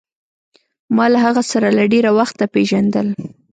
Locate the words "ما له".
0.95-1.19